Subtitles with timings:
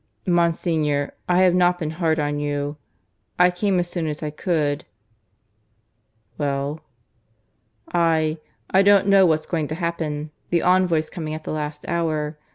[0.25, 2.77] "Monsignor, I have not been hard on you....
[3.37, 4.83] I came as soon as I could...."
[6.39, 6.79] "Well?"
[7.93, 8.39] "I...
[8.71, 10.31] I don't know what's going to happen.
[10.49, 12.39] The envoy's coming at the last hour.